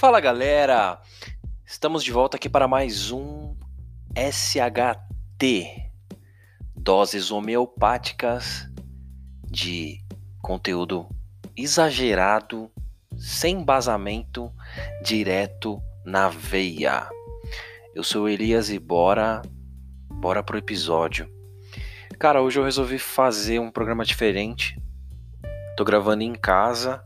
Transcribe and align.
Fala 0.00 0.18
galera, 0.18 0.98
estamos 1.62 2.02
de 2.02 2.10
volta 2.10 2.38
aqui 2.38 2.48
para 2.48 2.66
mais 2.66 3.12
um 3.12 3.54
SHT 4.16 5.92
Doses 6.74 7.30
homeopáticas 7.30 8.66
de 9.44 10.02
conteúdo 10.40 11.06
exagerado, 11.54 12.70
sem 13.18 13.56
embasamento, 13.56 14.50
direto 15.04 15.82
na 16.02 16.30
veia. 16.30 17.06
Eu 17.94 18.02
sou 18.02 18.26
Elias 18.26 18.70
e 18.70 18.78
bora, 18.78 19.42
bora 20.08 20.42
pro 20.42 20.56
episódio. 20.56 21.30
Cara, 22.18 22.40
hoje 22.40 22.58
eu 22.58 22.64
resolvi 22.64 22.98
fazer 22.98 23.58
um 23.58 23.70
programa 23.70 24.02
diferente. 24.06 24.80
Tô 25.76 25.84
gravando 25.84 26.22
em 26.22 26.32
casa 26.32 27.04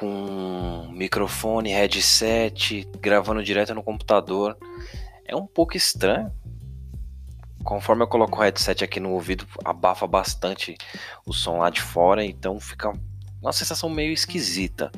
com 0.00 0.88
microfone, 0.92 1.68
headset, 1.68 2.88
gravando 2.98 3.44
direto 3.44 3.74
no 3.74 3.82
computador. 3.82 4.56
É 5.26 5.36
um 5.36 5.46
pouco 5.46 5.76
estranho. 5.76 6.32
Conforme 7.62 8.02
eu 8.02 8.08
coloco 8.08 8.38
o 8.38 8.40
headset 8.42 8.82
aqui 8.82 8.98
no 8.98 9.10
ouvido, 9.10 9.46
abafa 9.62 10.06
bastante 10.06 10.74
o 11.26 11.34
som 11.34 11.58
lá 11.58 11.68
de 11.68 11.82
fora, 11.82 12.24
então 12.24 12.58
fica 12.58 12.90
uma 13.42 13.52
sensação 13.52 13.90
meio 13.90 14.10
esquisita. 14.10 14.90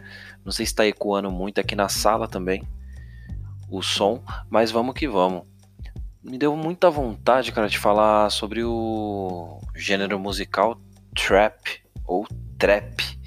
Não 0.44 0.52
sei 0.52 0.64
se 0.64 0.72
está 0.72 0.86
ecoando 0.86 1.32
muito 1.32 1.60
aqui 1.60 1.74
na 1.74 1.88
sala 1.88 2.28
também 2.28 2.62
o 3.68 3.82
som, 3.82 4.22
mas 4.48 4.70
vamos 4.70 4.94
que 4.94 5.08
vamos. 5.08 5.42
Me 6.22 6.38
deu 6.38 6.54
muita 6.56 6.88
vontade, 6.88 7.50
cara, 7.50 7.68
de 7.68 7.78
falar 7.78 8.30
sobre 8.30 8.62
o 8.62 9.60
gênero 9.74 10.20
musical 10.20 10.78
trap 11.16 11.82
ou 12.06 12.24
trap 12.56 13.20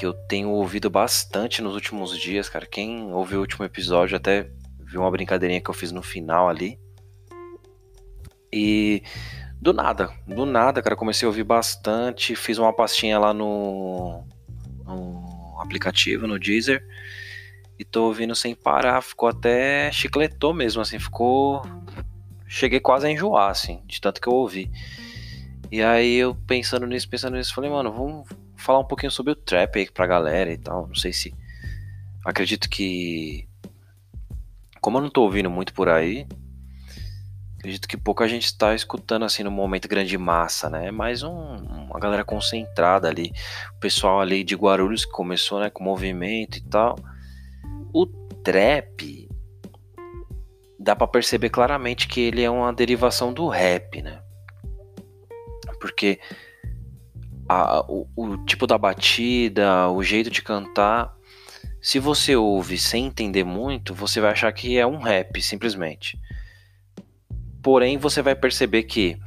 que 0.00 0.06
eu 0.06 0.14
tenho 0.14 0.48
ouvido 0.48 0.88
bastante 0.88 1.60
nos 1.60 1.74
últimos 1.74 2.18
dias, 2.18 2.48
cara. 2.48 2.64
Quem 2.64 3.12
ouviu 3.12 3.36
o 3.36 3.42
último 3.42 3.66
episódio 3.66 4.16
até 4.16 4.50
viu 4.78 5.02
uma 5.02 5.10
brincadeirinha 5.10 5.60
que 5.60 5.68
eu 5.68 5.74
fiz 5.74 5.92
no 5.92 6.02
final 6.02 6.48
ali. 6.48 6.80
E 8.50 9.02
do 9.60 9.74
nada, 9.74 10.10
do 10.26 10.46
nada, 10.46 10.80
cara, 10.80 10.96
comecei 10.96 11.26
a 11.26 11.28
ouvir 11.28 11.44
bastante. 11.44 12.34
Fiz 12.34 12.56
uma 12.56 12.72
pastinha 12.72 13.18
lá 13.18 13.34
no, 13.34 14.24
no 14.86 15.58
aplicativo, 15.60 16.26
no 16.26 16.38
Deezer. 16.38 16.82
E 17.78 17.84
tô 17.84 18.04
ouvindo 18.04 18.34
sem 18.34 18.54
parar. 18.54 19.02
Ficou 19.02 19.28
até 19.28 19.92
chicletou 19.92 20.54
mesmo, 20.54 20.80
assim. 20.80 20.98
Ficou. 20.98 21.60
Cheguei 22.46 22.80
quase 22.80 23.06
a 23.06 23.10
enjoar, 23.10 23.50
assim, 23.50 23.82
de 23.84 24.00
tanto 24.00 24.18
que 24.18 24.28
eu 24.28 24.32
ouvi. 24.32 24.70
E 25.70 25.82
aí 25.82 26.16
eu 26.16 26.34
pensando 26.34 26.86
nisso, 26.86 27.06
pensando 27.06 27.36
nisso, 27.36 27.54
falei, 27.54 27.68
mano, 27.68 27.92
vamos 27.92 28.26
falar 28.60 28.80
um 28.80 28.84
pouquinho 28.84 29.10
sobre 29.10 29.32
o 29.32 29.36
trap 29.36 29.78
aí 29.78 29.90
pra 29.90 30.06
galera 30.06 30.52
e 30.52 30.58
tal. 30.58 30.86
Não 30.86 30.94
sei 30.94 31.12
se. 31.12 31.34
Acredito 32.24 32.68
que. 32.68 33.48
Como 34.80 34.98
eu 34.98 35.02
não 35.02 35.10
tô 35.10 35.22
ouvindo 35.22 35.50
muito 35.50 35.74
por 35.74 35.88
aí, 35.88 36.26
acredito 37.58 37.86
que 37.86 37.96
pouca 37.96 38.26
gente 38.26 38.46
está 38.46 38.74
escutando 38.74 39.24
assim 39.24 39.42
no 39.42 39.50
momento 39.50 39.88
grande 39.88 40.16
massa, 40.16 40.70
né? 40.70 40.90
Mais 40.90 41.22
um, 41.22 41.30
uma 41.30 42.00
galera 42.00 42.24
concentrada 42.24 43.08
ali. 43.08 43.32
O 43.76 43.80
pessoal 43.80 44.20
ali 44.20 44.42
de 44.42 44.54
Guarulhos 44.54 45.04
que 45.04 45.12
começou, 45.12 45.60
né, 45.60 45.68
com 45.68 45.84
movimento 45.84 46.56
e 46.56 46.62
tal. 46.62 46.98
O 47.92 48.06
trap 48.42 49.28
dá 50.78 50.96
para 50.96 51.06
perceber 51.06 51.50
claramente 51.50 52.08
que 52.08 52.20
ele 52.20 52.42
é 52.42 52.50
uma 52.50 52.72
derivação 52.72 53.32
do 53.32 53.46
rap, 53.48 54.00
né? 54.00 54.22
Porque 55.78 56.18
a, 57.50 57.84
o, 57.88 58.06
o 58.14 58.36
tipo 58.44 58.64
da 58.64 58.78
batida, 58.78 59.90
o 59.90 60.04
jeito 60.04 60.30
de 60.30 60.40
cantar, 60.40 61.12
se 61.82 61.98
você 61.98 62.36
ouve 62.36 62.78
sem 62.78 63.06
entender 63.06 63.42
muito, 63.42 63.92
você 63.92 64.20
vai 64.20 64.30
achar 64.30 64.52
que 64.52 64.78
é 64.78 64.86
um 64.86 64.98
rap, 64.98 65.42
simplesmente. 65.42 66.16
Porém, 67.60 67.98
você 67.98 68.22
vai 68.22 68.36
perceber 68.36 68.84
que 68.84 69.18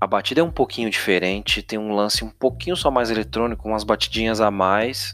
a 0.00 0.06
batida 0.06 0.42
é 0.42 0.44
um 0.44 0.50
pouquinho 0.50 0.88
diferente, 0.88 1.60
tem 1.60 1.76
um 1.76 1.92
lance 1.92 2.22
um 2.22 2.30
pouquinho 2.30 2.76
só 2.76 2.88
mais 2.88 3.10
eletrônico, 3.10 3.66
umas 3.66 3.82
batidinhas 3.82 4.40
a 4.40 4.48
mais. 4.48 5.12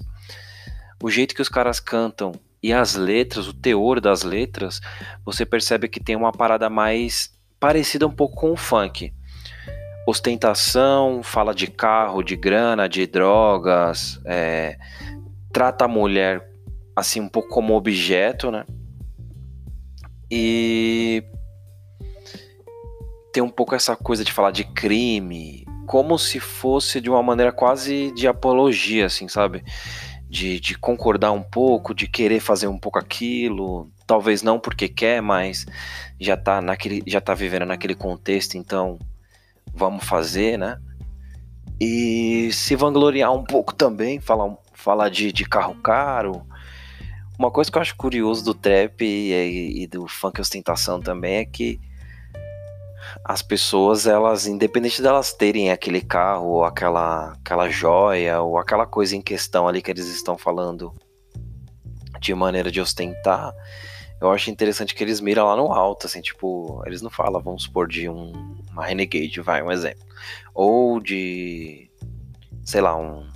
O 1.03 1.10
jeito 1.10 1.34
que 1.34 1.41
os 1.41 1.48
caras 1.48 1.80
cantam 1.80 2.32
e 2.62 2.70
as 2.70 2.97
letras, 2.97 3.48
o 3.48 3.54
teor 3.54 3.98
das 3.98 4.25
letras, 4.25 4.82
você 5.25 5.47
percebe 5.47 5.88
que 5.88 5.98
tem 5.98 6.16
uma 6.16 6.32
parada 6.32 6.69
mais 6.69 7.34
parecida 7.59 8.06
um 8.06 8.12
pouco 8.12 8.36
com 8.36 8.53
o 8.53 8.56
funk 8.59 9.10
ostentação, 10.10 11.22
fala 11.22 11.54
de 11.54 11.66
carro, 11.66 12.22
de 12.22 12.37
grana, 12.37 12.88
de 12.88 13.06
drogas, 13.06 14.21
é, 14.25 14.76
trata 15.53 15.84
a 15.84 15.88
mulher 15.88 16.48
assim 16.94 17.21
um 17.21 17.28
pouco 17.28 17.48
como 17.48 17.75
objeto, 17.75 18.50
né? 18.50 18.65
E 20.31 21.25
tem 23.32 23.43
um 23.43 23.48
pouco 23.48 23.75
essa 23.75 23.97
coisa 23.97 24.25
de 24.25 24.32
falar 24.32 24.50
de 24.50 24.65
crime, 24.65 25.65
como 25.87 26.19
se 26.19 26.38
fosse 26.38 27.00
de 27.00 27.10
uma 27.10 27.22
maneira 27.22 27.53
quase 27.53 28.12
de 28.12 28.28
apologia, 28.28 29.06
assim, 29.06 29.28
sabe? 29.28 29.65
De, 30.28 30.60
de 30.60 30.78
concordar 30.78 31.32
um 31.32 31.42
pouco, 31.42 31.92
de 31.92 32.06
querer 32.06 32.38
fazer 32.38 32.69
um 32.69 32.78
pouco 32.78 32.98
aquilo, 32.98 33.91
talvez 34.06 34.42
não 34.42 34.60
porque 34.60 34.88
quer, 34.88 35.21
mas 35.21 35.66
já 36.21 36.37
tá 36.37 36.60
naquele, 36.60 37.03
já 37.06 37.21
tá 37.21 37.34
vivendo 37.34 37.66
naquele 37.66 37.94
contexto, 37.94 38.56
então 38.56 38.98
vamos 39.72 40.04
fazer, 40.04 40.58
né? 40.58 40.78
E 41.81 42.50
se 42.53 42.76
vangloriar 42.76 43.32
um 43.32 43.44
pouco 43.44 43.75
também, 43.75 44.20
falar, 44.20 44.54
falar 44.75 45.08
de, 45.08 45.32
de 45.32 45.44
carro 45.44 45.75
caro. 45.76 46.47
Uma 47.38 47.50
coisa 47.50 47.70
que 47.70 47.78
eu 47.78 47.82
acho 47.82 47.97
curioso 47.97 48.44
do 48.44 48.53
trap 48.53 49.03
e, 49.03 49.82
e 49.82 49.86
do 49.86 50.06
funk 50.06 50.41
ostentação 50.41 51.00
também 51.00 51.36
é 51.36 51.44
que 51.44 51.80
as 53.25 53.42
pessoas, 53.42 54.06
elas, 54.06 54.47
independente 54.47 55.00
delas 55.00 55.32
terem 55.32 55.70
aquele 55.70 56.00
carro, 56.00 56.48
ou 56.48 56.64
aquela, 56.64 57.32
aquela 57.32 57.69
joia, 57.69 58.41
ou 58.41 58.59
aquela 58.59 58.86
coisa 58.86 59.16
em 59.16 59.22
questão 59.22 59.66
ali 59.66 59.80
que 59.80 59.91
eles 59.91 60.06
estão 60.09 60.36
falando 60.36 60.92
de 62.20 62.34
maneira 62.34 62.70
de 62.70 62.80
ostentar, 62.80 63.53
eu 64.20 64.31
acho 64.31 64.50
interessante 64.50 64.94
que 64.94 65.03
eles 65.03 65.20
miram 65.20 65.47
lá 65.47 65.56
no 65.56 65.72
alto, 65.72 66.06
assim, 66.06 66.20
tipo, 66.20 66.82
eles 66.86 67.00
não 67.00 67.08
falam, 67.08 67.41
vamos 67.41 67.62
supor, 67.62 67.88
de 67.88 68.08
um, 68.08 68.56
uma 68.70 68.84
Renegade, 68.84 69.41
vai, 69.41 69.62
um 69.62 69.72
exemplo. 69.72 70.04
Ou 70.54 71.00
de, 71.00 71.91
sei 72.64 72.82
lá, 72.82 72.97
um. 72.97 73.26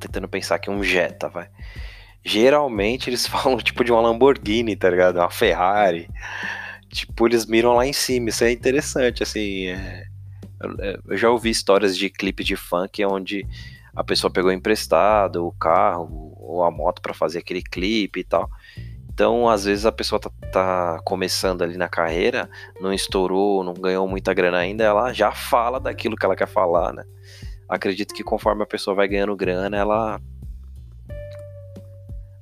Tentando 0.00 0.28
pensar 0.28 0.56
aqui, 0.56 0.68
um 0.68 0.82
Jetta, 0.82 1.28
vai. 1.28 1.48
Geralmente 2.24 3.08
eles 3.08 3.24
falam, 3.28 3.56
tipo, 3.58 3.84
de 3.84 3.92
uma 3.92 4.00
Lamborghini, 4.00 4.74
tá 4.74 4.90
ligado? 4.90 5.16
Uma 5.16 5.30
Ferrari. 5.30 6.08
Tipo, 6.88 7.28
eles 7.28 7.46
miram 7.46 7.74
lá 7.74 7.86
em 7.86 7.92
cima, 7.92 8.30
isso 8.30 8.42
é 8.42 8.50
interessante, 8.50 9.22
assim. 9.22 9.68
É... 9.68 10.06
Eu 11.06 11.16
já 11.16 11.30
ouvi 11.30 11.50
histórias 11.50 11.96
de 11.96 12.10
clipe 12.10 12.44
de 12.44 12.54
funk 12.54 13.04
onde 13.04 13.46
a 13.94 14.02
pessoa 14.02 14.30
pegou 14.30 14.52
emprestado 14.52 15.46
o 15.46 15.52
carro 15.52 16.34
ou 16.38 16.62
a 16.62 16.70
moto 16.70 17.02
para 17.02 17.12
fazer 17.12 17.38
aquele 17.38 17.62
clipe 17.62 18.20
e 18.20 18.24
tal. 18.24 18.48
Então, 19.12 19.46
às 19.46 19.64
vezes 19.64 19.84
a 19.84 19.92
pessoa 19.92 20.18
tá, 20.18 20.30
tá, 20.50 21.00
começando 21.04 21.62
ali 21.62 21.76
na 21.76 21.88
carreira, 21.88 22.48
não 22.80 22.92
estourou, 22.92 23.62
não 23.62 23.74
ganhou 23.74 24.08
muita 24.08 24.32
grana 24.32 24.58
ainda, 24.58 24.84
ela 24.84 25.12
já 25.12 25.30
fala 25.30 25.78
daquilo 25.78 26.16
que 26.16 26.24
ela 26.24 26.34
quer 26.34 26.48
falar, 26.48 26.94
né? 26.94 27.04
Acredito 27.68 28.14
que 28.14 28.24
conforme 28.24 28.62
a 28.62 28.66
pessoa 28.66 28.96
vai 28.96 29.06
ganhando 29.06 29.36
grana, 29.36 29.76
ela 29.76 30.20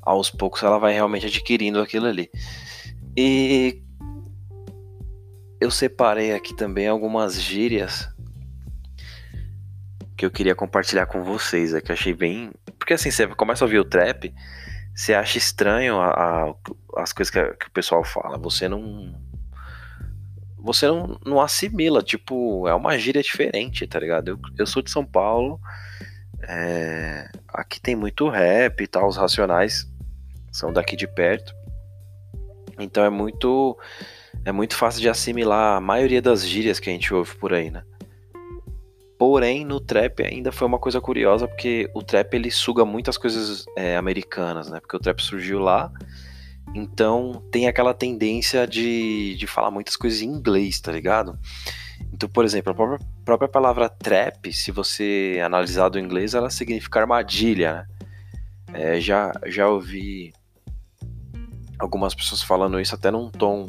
aos 0.00 0.30
poucos 0.30 0.62
ela 0.62 0.78
vai 0.78 0.92
realmente 0.92 1.26
adquirindo 1.26 1.80
aquilo 1.80 2.06
ali. 2.06 2.30
E 3.16 3.82
eu 5.60 5.70
separei 5.70 6.32
aqui 6.32 6.54
também 6.54 6.86
algumas 6.86 7.41
gírias 7.41 8.09
que 10.16 10.24
eu 10.24 10.30
queria 10.30 10.54
compartilhar 10.54 11.06
com 11.06 11.24
vocês, 11.24 11.74
é 11.74 11.80
que 11.80 11.91
eu 11.91 11.94
achei 11.94 12.15
bem, 12.15 12.53
porque 12.78 12.94
assim, 12.94 13.10
você 13.10 13.27
começa 13.27 13.65
a 13.65 13.66
ouvir 13.66 13.78
o 13.78 13.84
trap, 13.84 14.33
você 14.95 15.15
acha 15.15 15.39
estranho 15.39 15.98
a, 15.98 16.10
a, 16.10 16.54
as 16.97 17.13
coisas 17.13 17.31
que, 17.31 17.42
que, 17.54 17.66
o 17.69 17.71
pessoal 17.71 18.04
fala. 18.04 18.39
Você 18.39 18.69
não. 18.69 19.15
Você 20.59 20.87
não, 20.87 21.19
não 21.25 21.41
assimila. 21.41 22.03
Tipo, 22.03 22.69
é 22.69 22.75
uma 22.75 22.98
gíria 22.98 23.22
diferente, 23.22 23.87
tá 23.87 23.98
ligado? 23.98 24.28
Eu, 24.28 24.39
eu 24.59 24.66
sou 24.66 24.83
de 24.83 24.91
São 24.91 25.04
Paulo. 25.04 25.60
É, 26.42 27.28
aqui 27.48 27.81
tem 27.81 27.95
muito 27.95 28.28
rap 28.28 28.83
e 28.83 28.87
tal. 28.87 29.09
Os 29.09 29.16
racionais 29.16 29.91
são 30.53 30.72
daqui 30.72 30.97
de 30.97 31.07
perto. 31.07 31.54
Então 32.78 33.04
é 33.04 33.10
muito. 33.10 33.78
É 34.45 34.53
muito 34.53 34.75
fácil 34.75 35.01
de 35.01 35.09
assimilar 35.09 35.77
a 35.77 35.81
maioria 35.81 36.22
das 36.22 36.47
gírias 36.47 36.81
que 36.81 36.89
a 36.89 36.92
gente 36.92 37.13
ouve 37.13 37.34
por 37.37 37.53
aí, 37.53 37.71
né? 37.71 37.84
Porém, 39.20 39.66
no 39.66 39.78
trap 39.78 40.22
ainda 40.22 40.50
foi 40.50 40.66
uma 40.66 40.78
coisa 40.78 40.98
curiosa, 40.98 41.46
porque 41.46 41.90
o 41.92 42.02
trap 42.02 42.32
ele 42.32 42.50
suga 42.50 42.86
muitas 42.86 43.18
coisas 43.18 43.66
é, 43.76 43.94
americanas, 43.94 44.70
né? 44.70 44.80
Porque 44.80 44.96
o 44.96 44.98
trap 44.98 45.20
surgiu 45.20 45.58
lá, 45.58 45.92
então 46.74 47.46
tem 47.52 47.68
aquela 47.68 47.92
tendência 47.92 48.66
de, 48.66 49.36
de 49.36 49.46
falar 49.46 49.70
muitas 49.70 49.94
coisas 49.94 50.22
em 50.22 50.26
inglês, 50.26 50.80
tá 50.80 50.90
ligado? 50.90 51.38
Então, 52.14 52.30
por 52.30 52.46
exemplo, 52.46 52.72
a 52.72 52.74
própria, 52.74 53.06
própria 53.22 53.46
palavra 53.46 53.90
trap, 53.90 54.50
se 54.54 54.72
você 54.72 55.38
analisar 55.44 55.90
do 55.90 55.98
inglês, 55.98 56.32
ela 56.32 56.48
significa 56.48 57.00
armadilha, 57.00 57.86
né? 58.72 58.94
É, 58.94 59.00
já, 59.02 59.32
já 59.44 59.68
ouvi 59.68 60.32
algumas 61.78 62.14
pessoas 62.14 62.40
falando 62.42 62.80
isso 62.80 62.94
até 62.94 63.10
num 63.10 63.30
tom 63.30 63.66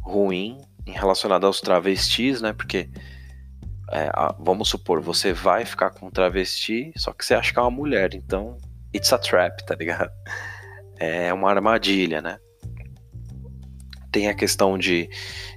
ruim 0.00 0.58
em 0.84 0.90
relacionado 0.90 1.46
aos 1.46 1.60
travestis, 1.60 2.42
né? 2.42 2.52
Porque 2.52 2.90
é, 3.90 4.10
vamos 4.38 4.68
supor, 4.68 5.00
você 5.00 5.32
vai 5.32 5.64
ficar 5.64 5.90
com 5.90 6.06
um 6.06 6.10
travesti, 6.10 6.92
só 6.96 7.12
que 7.12 7.24
você 7.24 7.34
acha 7.34 7.52
que 7.52 7.58
é 7.58 7.62
uma 7.62 7.70
mulher, 7.70 8.14
então 8.14 8.56
it's 8.94 9.12
a 9.12 9.18
trap, 9.18 9.64
tá 9.64 9.74
ligado? 9.74 10.10
É 10.98 11.32
uma 11.32 11.50
armadilha, 11.50 12.22
né? 12.22 12.38
Tem 14.12 14.28
a 14.28 14.34
questão 14.34 14.78
de, 14.78 15.10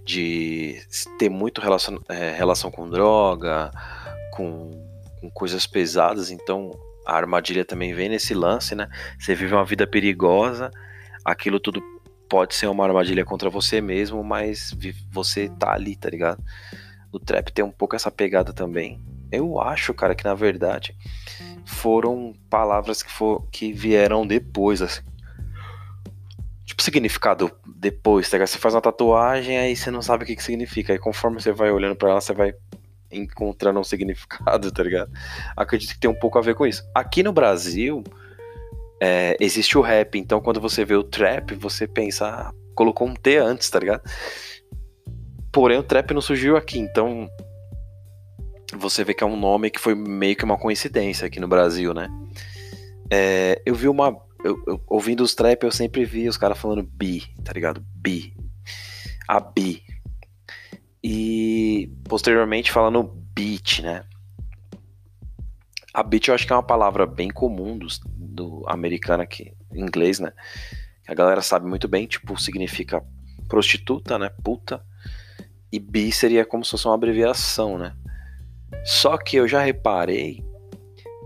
de 0.03 0.81
ter 1.19 1.29
muito 1.29 1.61
relação, 1.61 2.01
é, 2.09 2.31
relação 2.31 2.71
com 2.71 2.89
droga, 2.89 3.69
com, 4.31 4.71
com 5.21 5.29
coisas 5.29 5.67
pesadas, 5.67 6.31
então 6.31 6.71
a 7.05 7.15
armadilha 7.15 7.63
também 7.63 7.93
vem 7.93 8.09
nesse 8.09 8.33
lance, 8.33 8.73
né? 8.73 8.87
Você 9.19 9.35
vive 9.35 9.53
uma 9.53 9.65
vida 9.65 9.85
perigosa, 9.85 10.71
aquilo 11.23 11.59
tudo 11.59 11.79
pode 12.27 12.55
ser 12.55 12.67
uma 12.67 12.83
armadilha 12.83 13.23
contra 13.23 13.49
você 13.49 13.79
mesmo, 13.79 14.23
mas 14.23 14.75
você 15.11 15.47
tá 15.59 15.73
ali, 15.73 15.95
tá 15.95 16.09
ligado? 16.09 16.43
O 17.15 17.19
trap 17.19 17.49
tem 17.53 17.63
um 17.63 17.71
pouco 17.71 17.95
essa 17.95 18.11
pegada 18.11 18.51
também. 18.51 18.99
Eu 19.31 19.61
acho, 19.61 19.93
cara, 19.93 20.13
que 20.13 20.25
na 20.25 20.33
verdade 20.33 20.93
foram 21.65 22.33
palavras 22.49 23.01
que, 23.01 23.09
for, 23.09 23.47
que 23.49 23.71
vieram 23.71 24.27
depois, 24.27 24.81
assim. 24.81 25.01
Tipo, 26.65 26.83
significado 26.83 27.49
depois, 27.65 28.29
tá? 28.29 28.37
Você 28.37 28.57
faz 28.57 28.75
uma 28.75 28.81
tatuagem, 28.81 29.57
aí 29.57 29.77
você 29.77 29.89
não 29.89 30.01
sabe 30.01 30.25
o 30.25 30.27
que, 30.27 30.35
que 30.35 30.43
significa. 30.43 30.91
Aí 30.91 30.99
conforme 30.99 31.41
você 31.41 31.53
vai 31.53 31.71
olhando 31.71 31.95
para 31.95 32.09
ela, 32.09 32.19
você 32.19 32.33
vai 32.33 32.53
encontrando 33.09 33.79
um 33.79 33.83
significado, 33.83 34.69
tá 34.69 34.83
ligado? 34.83 35.09
Acredito 35.55 35.93
que 35.93 35.99
tem 36.01 36.09
um 36.09 36.19
pouco 36.19 36.37
a 36.37 36.41
ver 36.41 36.53
com 36.53 36.67
isso. 36.67 36.83
Aqui 36.93 37.23
no 37.23 37.31
Brasil, 37.31 38.03
é, 39.01 39.37
existe 39.39 39.77
o 39.77 39.81
rap, 39.81 40.19
então 40.19 40.41
quando 40.41 40.59
você 40.59 40.83
vê 40.83 40.95
o 40.95 41.03
trap, 41.03 41.55
você 41.55 41.87
pensa, 41.87 42.27
ah, 42.27 42.53
colocou 42.75 43.07
um 43.07 43.13
T 43.13 43.37
antes, 43.37 43.69
tá 43.69 43.79
ligado? 43.79 44.03
Porém, 45.55 45.77
o 45.77 45.83
trap 45.83 46.13
não 46.13 46.19
surgiu 46.19 46.57
aqui, 46.57 46.77
então 46.77 47.29
você 48.73 49.05
vê 49.05 49.13
que 49.13 49.23
é 49.23 49.25
um 49.25 49.39
nome 49.39 49.71
que 49.71 49.79
foi 49.79 49.95
meio 49.95 50.35
que 50.35 50.43
uma 50.43 50.57
coincidência 50.57 51.25
aqui 51.25 51.39
no 51.39 51.47
Brasil, 51.47 51.93
né? 51.93 52.09
É, 53.09 53.61
eu 53.65 53.73
vi 53.73 53.87
uma. 53.87 54.21
Eu, 54.43 54.61
eu, 54.67 54.83
ouvindo 54.85 55.23
os 55.23 55.33
trap, 55.33 55.63
eu 55.63 55.71
sempre 55.71 56.03
vi 56.03 56.27
os 56.27 56.35
caras 56.35 56.57
falando 56.57 56.83
bi, 56.83 57.21
tá 57.41 57.53
ligado? 57.53 57.81
Bi. 57.95 58.35
A 59.29 59.39
bi. 59.39 59.81
E 61.01 61.89
posteriormente 62.03 62.69
falando 62.69 63.03
beat, 63.33 63.79
né? 63.79 64.03
A 65.93 66.03
beat 66.03 66.27
eu 66.27 66.35
acho 66.35 66.45
que 66.45 66.51
é 66.51 66.55
uma 66.57 66.63
palavra 66.63 67.05
bem 67.05 67.29
comum 67.29 67.77
do, 67.77 67.87
do 68.05 68.65
americano 68.67 69.23
aqui, 69.23 69.53
em 69.73 69.83
inglês, 69.83 70.19
né? 70.19 70.33
A 71.07 71.13
galera 71.13 71.41
sabe 71.41 71.65
muito 71.65 71.87
bem, 71.87 72.05
tipo, 72.07 72.37
significa 72.37 73.01
prostituta, 73.47 74.19
né? 74.19 74.29
Puta. 74.43 74.83
E 75.75 75.79
bi 75.79 76.11
seria 76.11 76.45
como 76.45 76.63
se 76.63 76.71
fosse 76.71 76.87
uma 76.87 76.95
abreviação, 76.95 77.77
né? 77.77 77.93
Só 78.85 79.17
que 79.17 79.37
eu 79.37 79.47
já 79.47 79.61
reparei 79.61 80.43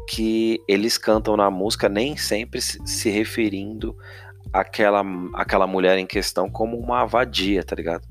que 0.08 0.60
eles 0.68 0.98
cantam 0.98 1.38
na 1.38 1.52
música 1.52 1.88
nem 1.88 2.18
sempre 2.18 2.60
se 2.62 3.10
referindo 3.10 3.96
àquela, 4.52 5.04
àquela 5.36 5.68
mulher 5.68 6.00
em 6.00 6.08
questão 6.08 6.50
como 6.50 6.78
uma 6.78 7.06
vadia, 7.06 7.64
tá 7.64 7.76
ligado? 7.76 8.08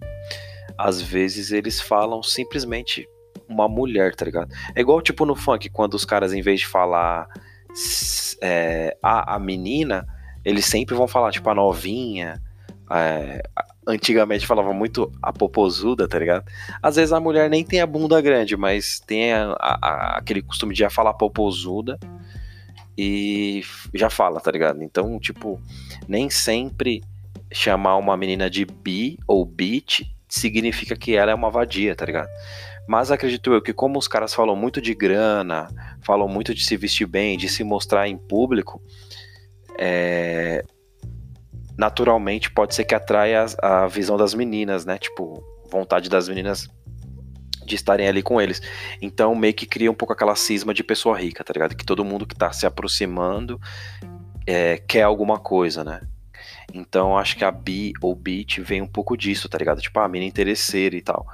às 0.78 1.02
vezes 1.02 1.50
eles 1.50 1.80
falam 1.80 2.22
simplesmente 2.22 3.08
uma 3.48 3.68
mulher, 3.68 4.14
tá 4.14 4.24
ligado? 4.24 4.54
É 4.76 4.80
igual 4.80 5.02
tipo 5.02 5.26
no 5.26 5.34
funk, 5.34 5.68
quando 5.70 5.94
os 5.94 6.04
caras, 6.04 6.32
em 6.32 6.40
vez 6.40 6.60
de 6.60 6.66
falar 6.68 7.26
é, 8.40 8.96
a, 9.02 9.34
a 9.34 9.38
menina, 9.40 10.06
eles 10.44 10.64
sempre 10.66 10.94
vão 10.94 11.08
falar, 11.08 11.32
tipo, 11.32 11.50
a 11.50 11.54
novinha. 11.54 12.40
É, 12.90 13.42
antigamente 13.86 14.46
falava 14.46 14.72
muito 14.72 15.10
a 15.22 15.32
popozuda, 15.32 16.08
tá 16.08 16.18
ligado? 16.18 16.44
Às 16.82 16.96
vezes 16.96 17.12
a 17.12 17.20
mulher 17.20 17.48
nem 17.48 17.64
tem 17.64 17.80
a 17.80 17.86
bunda 17.86 18.20
grande, 18.20 18.56
mas 18.56 19.00
tem 19.00 19.32
a, 19.32 19.56
a, 19.60 20.18
aquele 20.18 20.42
costume 20.42 20.74
de 20.74 20.80
já 20.80 20.90
falar 20.90 21.14
popozuda 21.14 21.98
e 22.96 23.62
já 23.94 24.10
fala, 24.10 24.40
tá 24.40 24.50
ligado? 24.50 24.82
Então, 24.82 25.18
tipo, 25.18 25.60
nem 26.06 26.28
sempre 26.28 27.02
chamar 27.52 27.96
uma 27.96 28.16
menina 28.16 28.50
de 28.50 28.64
bi 28.64 29.18
ou 29.26 29.44
beat 29.44 30.02
significa 30.28 30.94
que 30.94 31.14
ela 31.14 31.30
é 31.30 31.34
uma 31.34 31.50
vadia, 31.50 31.94
tá 31.94 32.04
ligado? 32.04 32.28
Mas 32.86 33.10
acredito 33.10 33.52
eu 33.52 33.62
que 33.62 33.72
como 33.72 33.98
os 33.98 34.08
caras 34.08 34.34
falam 34.34 34.56
muito 34.56 34.80
de 34.80 34.94
grana, 34.94 35.68
falam 36.02 36.28
muito 36.28 36.54
de 36.54 36.64
se 36.64 36.76
vestir 36.76 37.06
bem, 37.06 37.36
de 37.36 37.48
se 37.48 37.62
mostrar 37.62 38.08
em 38.08 38.16
público, 38.16 38.82
é... 39.78 40.64
naturalmente 41.78 42.50
pode 42.50 42.74
ser 42.74 42.84
que 42.84 42.94
atraia 42.94 43.46
a, 43.62 43.86
visão 43.86 44.16
das 44.16 44.34
meninas, 44.34 44.84
né? 44.84 44.98
Tipo, 44.98 45.42
vontade 45.70 46.10
das 46.10 46.28
meninas 46.28 46.68
de 47.64 47.76
estarem 47.76 48.08
ali 48.08 48.20
com 48.20 48.40
eles. 48.40 48.60
Então 49.00 49.34
meio 49.36 49.54
que 49.54 49.64
cria 49.64 49.90
um 49.90 49.94
pouco 49.94 50.12
aquela 50.12 50.34
cisma 50.34 50.74
de 50.74 50.82
pessoa 50.82 51.16
rica, 51.16 51.44
tá 51.44 51.52
ligado? 51.52 51.76
Que 51.76 51.86
todo 51.86 52.04
mundo 52.04 52.26
que 52.26 52.34
tá 52.34 52.50
se 52.50 52.66
aproximando 52.66 53.60
é, 54.44 54.78
quer 54.78 55.02
alguma 55.02 55.38
coisa, 55.38 55.84
né? 55.84 56.00
Então 56.74 57.16
acho 57.16 57.36
que 57.36 57.44
a 57.44 57.50
bi 57.50 57.92
ou 58.02 58.14
beat 58.14 58.58
vem 58.58 58.82
um 58.82 58.86
pouco 58.86 59.16
disso, 59.16 59.48
tá 59.48 59.56
ligado? 59.56 59.80
Tipo, 59.80 60.00
a 60.00 60.08
mina 60.08 60.24
interesseira 60.24 60.96
e 60.96 61.00
tal. 61.00 61.26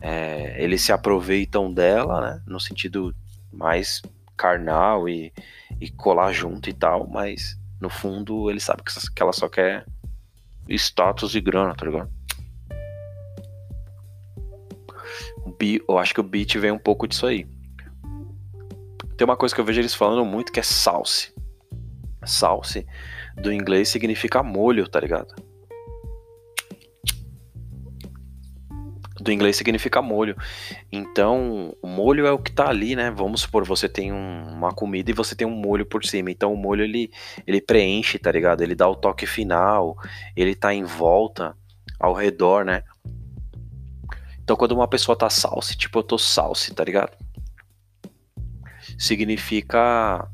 É, 0.00 0.56
eles 0.62 0.82
se 0.82 0.92
aproveitam 0.92 1.72
dela, 1.72 2.20
né? 2.20 2.42
No 2.46 2.60
sentido 2.60 3.14
mais 3.50 4.02
carnal 4.36 5.08
e, 5.08 5.32
e 5.80 5.90
colar 5.90 6.32
junto 6.32 6.68
e 6.68 6.72
tal, 6.72 7.06
mas 7.06 7.59
no 7.80 7.88
fundo 7.88 8.50
ele 8.50 8.60
sabe 8.60 8.82
que 8.82 9.22
ela 9.22 9.32
só 9.32 9.48
quer 9.48 9.86
status 10.68 11.34
e 11.34 11.40
grana, 11.40 11.74
tá 11.74 11.86
ligado? 11.86 12.10
eu 15.88 15.98
acho 15.98 16.14
que 16.14 16.20
o 16.20 16.24
beat 16.24 16.56
vem 16.56 16.70
um 16.70 16.78
pouco 16.78 17.06
disso 17.06 17.26
aí. 17.26 17.46
Tem 19.16 19.24
uma 19.26 19.36
coisa 19.36 19.54
que 19.54 19.60
eu 19.60 19.64
vejo 19.64 19.80
eles 19.80 19.94
falando 19.94 20.24
muito 20.24 20.52
que 20.52 20.60
é 20.60 20.62
salse. 20.62 21.34
Salse 22.24 22.86
do 23.36 23.52
inglês 23.52 23.88
significa 23.88 24.42
molho, 24.42 24.88
tá 24.88 25.00
ligado? 25.00 25.34
Do 29.20 29.30
inglês 29.30 29.56
significa 29.56 30.00
molho. 30.00 30.36
Então, 30.90 31.76
o 31.82 31.86
molho 31.86 32.26
é 32.26 32.32
o 32.32 32.38
que 32.38 32.50
tá 32.50 32.68
ali, 32.68 32.96
né? 32.96 33.10
Vamos 33.10 33.42
supor, 33.42 33.64
você 33.64 33.88
tem 33.88 34.12
um, 34.12 34.42
uma 34.50 34.72
comida 34.72 35.10
e 35.10 35.14
você 35.14 35.34
tem 35.34 35.46
um 35.46 35.54
molho 35.54 35.84
por 35.84 36.04
cima. 36.04 36.30
Então, 36.30 36.52
o 36.52 36.56
molho 36.56 36.82
ele, 36.82 37.10
ele 37.46 37.60
preenche, 37.60 38.18
tá 38.18 38.32
ligado? 38.32 38.62
Ele 38.62 38.74
dá 38.74 38.88
o 38.88 38.96
toque 38.96 39.26
final, 39.26 39.96
ele 40.34 40.54
tá 40.54 40.72
em 40.72 40.84
volta, 40.84 41.54
ao 41.98 42.14
redor, 42.14 42.64
né? 42.64 42.82
Então, 44.42 44.56
quando 44.56 44.72
uma 44.72 44.88
pessoa 44.88 45.16
tá 45.16 45.28
salse, 45.28 45.76
tipo, 45.76 45.98
eu 45.98 46.02
tô 46.02 46.16
salse, 46.16 46.74
tá 46.74 46.82
ligado? 46.82 47.12
Significa 48.98 50.26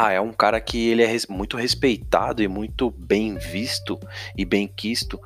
ah, 0.00 0.12
é 0.12 0.20
um 0.20 0.32
cara 0.32 0.60
que 0.60 0.90
ele 0.90 1.02
é 1.02 1.06
res 1.06 1.26
muito 1.26 1.56
respeitado 1.56 2.40
e 2.40 2.46
muito 2.46 2.88
bem 2.88 3.34
visto 3.34 3.98
e 4.36 4.44
bem 4.44 4.68
quisto 4.68 5.20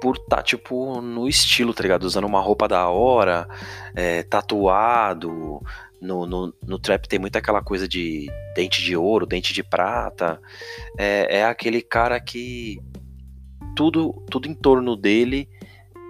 por 0.00 0.18
tá, 0.18 0.42
tipo, 0.42 1.00
no 1.00 1.28
estilo, 1.28 1.72
tá 1.72 1.82
ligado? 1.82 2.04
Usando 2.04 2.26
uma 2.26 2.40
roupa 2.40 2.68
da 2.68 2.88
hora, 2.88 3.48
é, 3.94 4.22
tatuado. 4.22 5.60
No, 6.00 6.26
no, 6.26 6.54
no, 6.62 6.78
trap 6.78 7.08
tem 7.08 7.18
muita 7.18 7.38
aquela 7.38 7.62
coisa 7.62 7.88
de 7.88 8.26
dente 8.54 8.82
de 8.82 8.94
ouro, 8.94 9.24
dente 9.24 9.54
de 9.54 9.62
prata. 9.62 10.40
É, 10.98 11.38
é 11.38 11.44
aquele 11.46 11.80
cara 11.80 12.20
que 12.20 12.78
tudo, 13.74 14.12
tudo 14.30 14.46
em 14.46 14.54
torno 14.54 14.96
dele 14.96 15.48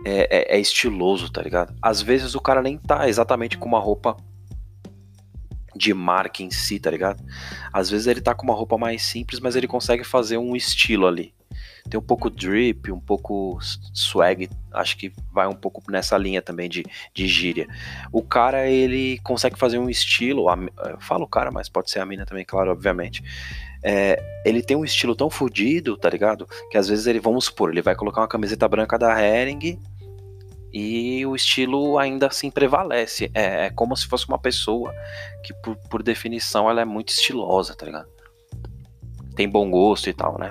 é, 0.05 0.55
é, 0.55 0.57
é 0.57 0.61
estiloso, 0.61 1.31
tá 1.31 1.41
ligado? 1.43 1.75
Às 1.81 2.03
vezes 2.03 2.35
o 2.35 2.41
cara 2.41 2.61
nem 2.61 2.77
tá 2.77 3.09
exatamente 3.09 3.57
com 3.57 3.69
uma 3.69 3.79
roupa 3.79 4.17
de 5.77 5.93
marca 5.95 6.43
em 6.43 6.51
si, 6.51 6.79
tá 6.79 6.91
ligado? 6.91 7.23
Às 7.73 7.91
vezes 7.91 8.07
ele 8.07 8.21
tá 8.21 8.35
com 8.35 8.45
uma 8.45 8.55
roupa 8.55 8.77
mais 8.77 9.03
simples, 9.03 9.41
mas 9.41 9.57
ele 9.57 9.67
consegue 9.67 10.05
fazer 10.05 10.39
um 10.39 10.55
estilo 10.55 11.07
ali. 11.07 11.35
Tem 11.89 12.01
um 12.01 12.03
pouco 12.03 12.31
drip, 12.31 12.91
um 12.91 12.99
pouco 12.99 13.59
swag, 13.93 14.49
acho 14.73 14.97
que 14.97 15.13
vai 15.31 15.47
um 15.47 15.55
pouco 15.55 15.83
nessa 15.91 16.17
linha 16.17 16.41
também 16.41 16.69
de, 16.69 16.85
de 17.13 17.27
gíria. 17.27 17.69
O 18.11 18.23
cara, 18.23 18.67
ele 18.67 19.19
consegue 19.19 19.59
fazer 19.59 19.79
um 19.79 19.91
estilo, 19.91 20.47
eu 20.89 21.01
falo 21.01 21.27
cara, 21.27 21.51
mas 21.51 21.69
pode 21.69 21.91
ser 21.91 22.01
a 22.01 22.07
mina 22.07 22.25
também, 22.25 22.45
claro, 22.45 22.71
obviamente. 22.71 23.23
É, 23.83 24.19
ele 24.47 24.63
tem 24.63 24.77
um 24.77 24.85
estilo 24.85 25.15
tão 25.15 25.29
fodido, 25.29 25.95
tá 25.97 26.09
ligado? 26.09 26.49
Que 26.71 26.79
às 26.79 26.89
vezes 26.89 27.07
ele, 27.07 27.21
vamos 27.21 27.45
supor, 27.45 27.71
ele 27.71 27.83
vai 27.83 27.95
colocar 27.95 28.23
uma 28.23 28.29
camiseta 28.29 28.67
branca 28.67 28.99
da 28.99 29.21
Hering 29.21 29.79
e 30.73 31.25
o 31.25 31.37
estilo 31.37 31.99
ainda 31.99 32.27
assim 32.27 32.51
prevalece. 32.51 33.31
É, 33.35 33.67
é 33.67 33.71
como 33.71 33.95
se 33.97 34.07
fosse 34.07 34.27
uma 34.27 34.39
pessoa 34.39 34.93
que, 35.45 35.55
por, 35.63 35.77
por, 35.89 36.03
definição, 36.03 36.69
ela 36.69 36.81
é 36.81 36.85
muito 36.85 37.11
estilosa, 37.11 37.77
tá 37.77 37.87
ligado? 37.87 38.09
Tem 39.37 39.49
bom 39.49 39.71
gosto 39.71 40.09
e 40.09 40.15
tal, 40.15 40.39
né? 40.39 40.51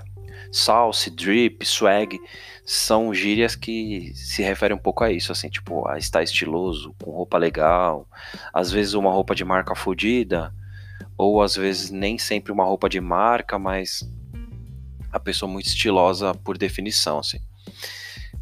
Salse, 0.53 1.09
drip, 1.09 1.65
swag 1.65 2.21
são 2.63 3.11
gírias 3.11 3.55
que 3.55 4.13
se 4.13 4.43
referem 4.43 4.77
um 4.77 4.79
pouco 4.79 5.03
a 5.03 5.11
isso, 5.11 5.31
assim, 5.31 5.49
tipo, 5.49 5.87
a 5.87 5.97
estar 5.97 6.21
estiloso, 6.21 6.93
com 7.03 7.09
roupa 7.09 7.39
legal, 7.39 8.07
às 8.53 8.71
vezes 8.71 8.93
uma 8.93 9.11
roupa 9.11 9.33
de 9.33 9.43
marca 9.43 9.73
fodida, 9.73 10.53
ou 11.17 11.41
às 11.41 11.55
vezes 11.55 11.89
nem 11.89 12.19
sempre 12.19 12.51
uma 12.51 12.63
roupa 12.63 12.87
de 12.87 13.01
marca, 13.01 13.57
mas 13.57 14.07
a 15.11 15.19
pessoa 15.19 15.51
muito 15.51 15.65
estilosa 15.65 16.35
por 16.35 16.55
definição, 16.55 17.17
assim. 17.17 17.39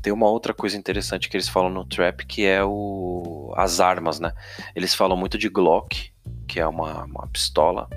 Tem 0.02 0.12
uma 0.12 0.28
outra 0.28 0.54
coisa 0.54 0.76
interessante 0.76 1.30
que 1.30 1.38
eles 1.38 1.48
falam 1.48 1.70
no 1.70 1.86
trap 1.86 2.26
que 2.26 2.44
é 2.44 2.62
o 2.62 3.54
as 3.56 3.80
armas, 3.80 4.20
né? 4.20 4.34
Eles 4.76 4.94
falam 4.94 5.16
muito 5.16 5.38
de 5.38 5.48
Glock, 5.48 6.12
que 6.46 6.60
é 6.60 6.68
uma, 6.68 7.06
uma 7.06 7.28
pistola. 7.28 7.88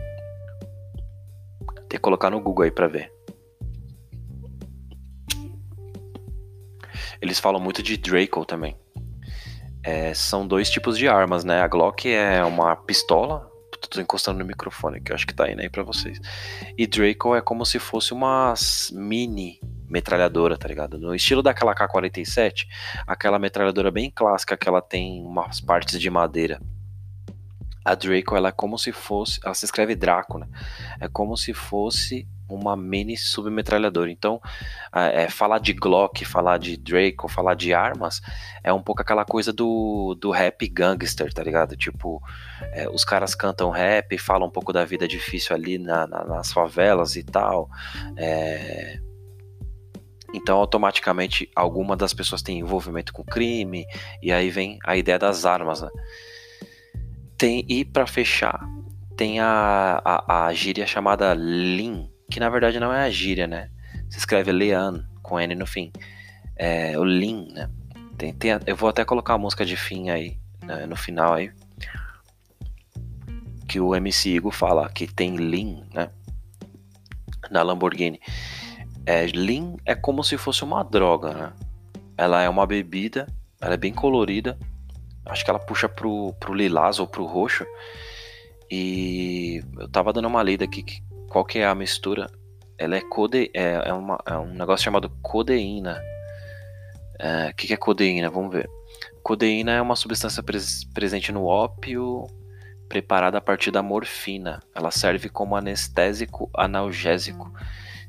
Tem 1.88 1.99
que 1.99 1.99
colocar 1.99 2.30
no 2.30 2.40
Google 2.40 2.64
aí 2.64 2.71
para 2.71 2.87
ver. 2.87 3.12
Eles 7.25 7.40
falam 7.40 7.59
muito 7.59 7.83
de 7.83 7.97
Draco 7.97 8.45
também. 8.45 8.76
É, 9.83 10.12
são 10.12 10.47
dois 10.47 10.69
tipos 10.69 10.99
de 10.99 11.09
armas, 11.09 11.43
né? 11.43 11.62
A 11.62 11.66
Glock 11.66 12.07
é 12.07 12.45
uma 12.45 12.76
pistola. 12.76 13.50
Tô 13.88 13.99
encostando 13.99 14.40
no 14.40 14.45
microfone 14.45 15.00
que 15.00 15.11
eu 15.11 15.14
acho 15.14 15.26
que 15.26 15.33
tá 15.33 15.50
indo 15.50 15.62
aí 15.62 15.71
pra 15.71 15.83
vocês. 15.83 16.21
E 16.76 16.87
Draco 16.87 17.35
é 17.35 17.40
como 17.40 17.64
se 17.64 17.78
fosse 17.78 18.12
uma 18.12 18.52
mini 18.93 19.59
metralhadora, 19.88 20.59
tá 20.59 20.69
ligado? 20.69 20.99
No 20.99 21.14
estilo 21.14 21.43
daquela 21.43 21.75
K-47, 21.75 22.66
aquela 23.07 23.38
metralhadora 23.38 23.90
bem 23.90 24.11
clássica 24.11 24.54
que 24.54 24.69
ela 24.69 24.83
tem 24.83 25.25
umas 25.25 25.62
partes 25.62 25.99
de 25.99 26.11
madeira. 26.11 26.61
A 27.83 27.95
Draco, 27.95 28.37
ela 28.37 28.50
é 28.50 28.52
como 28.52 28.78
se 28.78 28.93
fosse. 28.93 29.40
Ela 29.43 29.54
se 29.54 29.64
escreve 29.64 29.95
Draco, 29.95 30.37
né? 30.37 30.47
É 31.00 31.09
como 31.09 31.38
se 31.38 31.54
fosse 31.54 32.28
uma 32.49 32.77
mini 32.77 33.17
submetralhadora. 33.17 34.11
Então, 34.11 34.41
é, 34.93 35.29
falar 35.29 35.59
de 35.59 35.73
Glock, 35.73 36.25
falar 36.25 36.59
de 36.59 36.77
Draco, 36.77 37.29
falar 37.29 37.55
de 37.55 37.73
armas, 37.73 38.21
é 38.63 38.73
um 38.73 38.83
pouco 38.83 39.03
aquela 39.03 39.25
coisa 39.25 39.53
do, 39.53 40.17
do 40.21 40.31
rap 40.31 40.67
gangster, 40.69 41.33
tá 41.33 41.43
ligado? 41.43 41.77
Tipo, 41.77 42.23
é, 42.73 42.89
os 42.89 43.05
caras 43.05 43.35
cantam 43.35 43.71
rap, 43.71 44.17
falam 44.19 44.49
um 44.49 44.53
pouco 44.53 44.73
da 44.73 44.85
vida 44.85 45.07
difícil 45.09 45.55
ali 45.55 45.79
na, 45.79 46.07
na, 46.07 46.25
nas 46.25 46.53
favelas 46.53 47.17
e 47.17 47.23
tal. 47.23 47.69
É, 48.17 48.99
então, 50.35 50.59
automaticamente, 50.59 51.49
alguma 51.55 51.97
das 51.97 52.13
pessoas 52.13 52.43
tem 52.43 52.59
envolvimento 52.59 53.13
com 53.13 53.23
crime, 53.23 53.87
e 54.21 54.33
aí 54.33 54.51
vem 54.51 54.79
a 54.85 54.97
ideia 54.97 55.19
das 55.19 55.47
armas, 55.47 55.81
né? 55.81 55.89
Tem, 57.39 57.65
e 57.69 57.85
para 57.85 58.05
fechar, 58.05 58.61
tem 59.17 59.39
a, 59.39 60.03
a, 60.05 60.47
a 60.47 60.53
gíria 60.53 60.87
chamada 60.87 61.33
Lean, 61.35 62.09
que 62.35 62.41
na 62.41 62.49
verdade 62.49 62.81
não 62.81 62.93
é 62.93 63.05
a 63.05 63.11
gíria, 63.11 63.47
né? 63.47 63.71
Se 64.11 64.19
escreve 64.19 64.50
Lean, 64.50 65.07
com 65.23 65.38
N 65.38 65.55
no 65.55 65.69
fim. 65.69 65.93
É, 66.57 66.99
o 66.99 67.05
Lean, 67.05 67.47
né? 67.53 67.71
Tem, 68.19 68.33
tem, 68.33 68.50
eu 68.67 68.75
vou 68.75 68.88
até 68.88 69.05
colocar 69.05 69.35
a 69.35 69.38
música 69.38 69.64
de 69.64 69.76
fim 69.76 70.11
aí, 70.11 70.37
né, 70.61 70.85
no 70.85 70.97
final 70.97 71.33
aí. 71.33 71.53
Que 73.69 73.79
o 73.79 73.95
MC 73.95 74.31
Igor 74.31 74.50
fala 74.50 74.88
que 74.88 75.07
tem 75.07 75.37
Lean, 75.37 75.85
né? 75.95 76.11
Na 77.53 77.62
Lamborghini. 77.62 78.21
É, 79.07 79.26
Lean 79.26 79.76
é 79.87 79.95
como 79.95 80.25
se 80.25 80.37
fosse 80.37 80.64
uma 80.64 80.83
droga, 80.83 81.33
né? 81.33 81.53
Ela 82.19 82.43
é 82.43 82.49
uma 82.49 82.67
bebida, 82.67 83.29
ela 83.61 83.75
é 83.75 83.76
bem 83.79 83.95
colorida. 83.95 84.59
Acho 85.25 85.45
que 85.45 85.50
ela 85.50 85.61
puxa 85.61 85.88
pro, 85.88 86.35
pro 86.41 86.53
lilás 86.53 86.99
ou 86.99 87.07
pro 87.07 87.26
roxo. 87.26 87.64
E 88.69 89.62
eu 89.79 89.88
tava 89.88 90.12
dando 90.12 90.26
uma 90.26 90.43
lida 90.43 90.64
aqui, 90.64 90.83
que, 90.83 91.00
qual 91.35 91.45
que 91.45 91.59
é 91.59 91.67
a 91.67 91.75
mistura? 91.75 92.31
Ela 92.79 92.95
é, 92.95 93.00
code, 93.00 93.50
é, 93.53 93.88
é, 93.88 93.93
uma, 93.93 94.21
é 94.25 94.38
um 94.38 94.55
negócio 94.55 94.85
chamado 94.85 95.11
codeína. 95.21 96.00
O 97.19 97.26
é, 97.26 97.53
que, 97.53 97.67
que 97.67 97.75
é 97.75 97.76
codeína? 97.76 98.31
Vamos 98.31 98.53
ver. 98.53 98.71
Codeína 99.21 99.73
é 99.73 99.83
uma 99.83 99.97
substância 99.97 100.45
pres, 100.45 100.85
presente 100.95 101.33
no 101.33 101.45
ópio, 101.45 102.29
preparada 102.88 103.38
a 103.38 103.41
partir 103.41 103.73
da 103.73 103.83
morfina. 103.83 104.62
Ela 104.73 104.93
serve 104.93 105.29
como 105.29 105.57
anestésico 105.57 106.49
analgésico. 106.55 107.53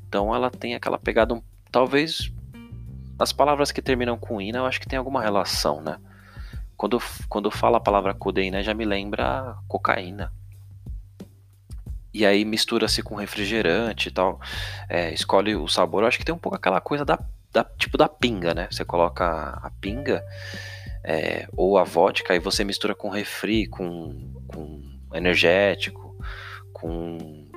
Então 0.06 0.32
ela 0.32 0.48
tem 0.48 0.76
aquela 0.76 0.96
pegada, 0.96 1.42
talvez 1.72 2.32
as 3.18 3.32
palavras 3.32 3.72
que 3.72 3.82
terminam 3.82 4.16
com 4.16 4.40
ina, 4.40 4.58
eu 4.58 4.66
acho 4.66 4.80
que 4.80 4.86
tem 4.86 5.00
alguma 5.00 5.20
relação, 5.20 5.80
né? 5.80 5.98
Quando, 6.76 7.02
quando 7.28 7.50
fala 7.50 7.78
a 7.78 7.80
palavra 7.80 8.14
codeína, 8.14 8.62
já 8.62 8.72
me 8.72 8.84
lembra 8.84 9.56
cocaína. 9.66 10.32
E 12.16 12.24
aí 12.24 12.46
mistura-se 12.46 13.02
com 13.02 13.14
refrigerante 13.14 14.08
e 14.08 14.10
tal. 14.10 14.40
É, 14.88 15.12
escolhe 15.12 15.54
o 15.54 15.68
sabor. 15.68 16.02
Eu 16.02 16.08
acho 16.08 16.16
que 16.16 16.24
tem 16.24 16.34
um 16.34 16.38
pouco 16.38 16.56
aquela 16.56 16.80
coisa 16.80 17.04
da, 17.04 17.18
da 17.52 17.62
tipo 17.62 17.98
da 17.98 18.08
pinga, 18.08 18.54
né? 18.54 18.68
Você 18.70 18.86
coloca 18.86 19.26
a 19.62 19.70
pinga 19.82 20.24
é, 21.04 21.46
ou 21.54 21.76
a 21.76 21.84
vodka 21.84 22.34
e 22.34 22.38
você 22.38 22.64
mistura 22.64 22.94
com 22.94 23.10
refri, 23.10 23.66
com, 23.66 24.32
com 24.48 24.82
energético, 25.12 26.16
com 26.72 27.50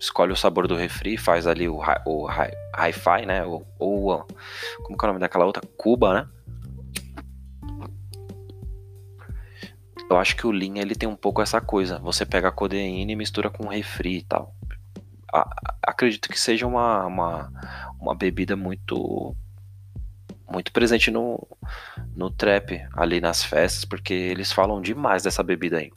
escolhe 0.00 0.32
o 0.32 0.36
sabor 0.36 0.66
do 0.66 0.74
refri, 0.74 1.18
faz 1.18 1.46
ali 1.46 1.68
o, 1.68 1.78
o 2.06 2.26
hi-fi, 2.26 3.26
né? 3.26 3.44
Ou, 3.44 3.66
ou, 3.78 4.26
como 4.84 4.96
é 4.98 5.04
o 5.04 5.06
nome 5.08 5.20
daquela 5.20 5.44
outra? 5.44 5.62
Cuba, 5.76 6.14
né? 6.14 6.28
Eu 10.12 10.18
acho 10.18 10.36
que 10.36 10.46
o 10.46 10.50
Lean 10.50 10.76
ele 10.76 10.94
tem 10.94 11.08
um 11.08 11.16
pouco 11.16 11.40
essa 11.42 11.60
coisa. 11.60 11.98
Você 11.98 12.26
pega 12.26 12.48
a 12.48 12.52
codeína 12.52 13.12
e 13.12 13.16
mistura 13.16 13.50
com 13.50 13.68
refri 13.68 14.18
e 14.18 14.22
tal. 14.22 14.54
acredito 15.82 16.28
que 16.28 16.38
seja 16.38 16.66
uma, 16.66 17.06
uma, 17.06 17.52
uma 18.00 18.14
bebida 18.14 18.54
muito 18.56 19.34
muito 20.50 20.70
presente 20.70 21.10
no, 21.10 21.48
no 22.14 22.30
trap 22.30 22.86
ali 22.92 23.22
nas 23.22 23.42
festas, 23.42 23.86
porque 23.86 24.12
eles 24.12 24.52
falam 24.52 24.82
demais 24.82 25.22
dessa 25.22 25.42
bebida 25.42 25.78
aí. 25.78 25.90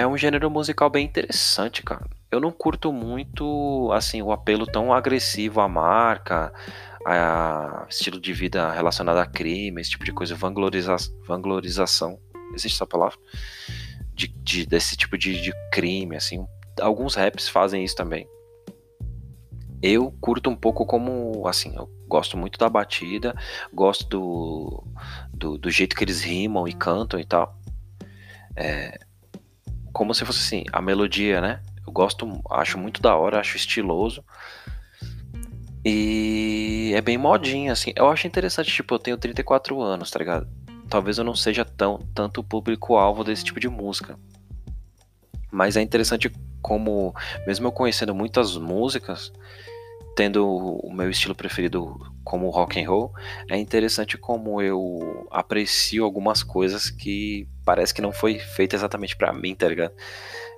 é 0.00 0.06
um 0.06 0.16
gênero 0.16 0.50
musical 0.50 0.88
bem 0.88 1.04
interessante, 1.04 1.82
cara. 1.82 2.06
Eu 2.30 2.40
não 2.40 2.50
curto 2.50 2.90
muito, 2.92 3.90
assim, 3.92 4.22
o 4.22 4.32
apelo 4.32 4.66
tão 4.66 4.94
agressivo 4.94 5.60
à 5.60 5.68
marca, 5.68 6.52
a 7.06 7.86
estilo 7.88 8.20
de 8.20 8.32
vida 8.32 8.70
relacionado 8.72 9.18
a 9.18 9.26
crime, 9.26 9.80
esse 9.80 9.90
tipo 9.90 10.04
de 10.04 10.12
coisa, 10.12 10.34
vangloriza 10.34 10.96
vanglorização, 11.26 12.18
existe 12.54 12.76
essa 12.76 12.86
palavra? 12.86 13.18
De, 14.14 14.28
de 14.28 14.66
desse 14.66 14.96
tipo 14.96 15.16
de, 15.16 15.40
de 15.40 15.52
crime, 15.72 16.16
assim. 16.16 16.44
Alguns 16.80 17.14
raps 17.14 17.48
fazem 17.48 17.84
isso 17.84 17.96
também. 17.96 18.28
Eu 19.82 20.12
curto 20.20 20.50
um 20.50 20.56
pouco 20.56 20.84
como, 20.84 21.46
assim, 21.46 21.74
eu 21.74 21.88
gosto 22.06 22.36
muito 22.36 22.58
da 22.58 22.68
batida, 22.68 23.34
gosto 23.72 24.06
do, 24.08 24.84
do, 25.32 25.56
do 25.56 25.70
jeito 25.70 25.96
que 25.96 26.04
eles 26.04 26.22
rimam 26.22 26.68
e 26.68 26.72
cantam 26.74 27.18
e 27.18 27.24
tal. 27.24 27.58
É, 28.54 28.98
como 29.92 30.12
se 30.12 30.24
fosse 30.24 30.40
assim, 30.40 30.64
a 30.70 30.82
melodia, 30.82 31.40
né? 31.40 31.62
Eu 31.86 31.92
gosto, 31.92 32.28
acho 32.50 32.76
muito 32.76 33.00
da 33.00 33.16
hora, 33.16 33.40
acho 33.40 33.56
estiloso. 33.56 34.22
E 35.84 36.92
é 36.94 37.00
bem 37.00 37.16
modinho, 37.16 37.72
assim. 37.72 37.92
Eu 37.96 38.08
acho 38.08 38.26
interessante, 38.26 38.70
tipo, 38.70 38.94
eu 38.94 38.98
tenho 38.98 39.16
34 39.16 39.80
anos, 39.80 40.10
tá 40.10 40.18
ligado? 40.18 40.48
Talvez 40.88 41.18
eu 41.18 41.24
não 41.24 41.34
seja 41.34 41.64
tão 41.64 41.98
tanto 42.14 42.42
público-alvo 42.42 43.24
desse 43.24 43.44
tipo 43.44 43.60
de 43.60 43.68
música. 43.68 44.18
Mas 45.50 45.76
é 45.76 45.82
interessante 45.82 46.30
como, 46.60 47.14
mesmo 47.46 47.66
eu 47.66 47.72
conhecendo 47.72 48.14
muitas 48.14 48.56
músicas, 48.56 49.32
tendo 50.14 50.46
o 50.46 50.92
meu 50.92 51.08
estilo 51.08 51.34
preferido 51.34 51.98
como 52.24 52.50
rock 52.50 52.80
and 52.80 52.88
roll, 52.88 53.12
é 53.48 53.56
interessante 53.56 54.18
como 54.18 54.60
eu 54.60 55.26
aprecio 55.30 56.04
algumas 56.04 56.42
coisas 56.42 56.90
que 56.90 57.48
parece 57.64 57.94
que 57.94 58.02
não 58.02 58.12
foi 58.12 58.38
feita 58.38 58.76
exatamente 58.76 59.16
para 59.16 59.32
mim, 59.32 59.54
tá 59.54 59.66
ligado? 59.66 59.92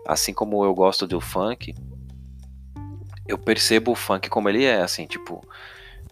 Assim 0.06 0.34
como 0.34 0.64
eu 0.64 0.74
gosto 0.74 1.06
do 1.06 1.20
funk, 1.20 1.74
eu 3.26 3.38
percebo 3.38 3.92
o 3.92 3.94
funk 3.94 4.28
como 4.28 4.48
ele 4.48 4.64
é, 4.64 4.82
assim, 4.82 5.06
tipo, 5.06 5.46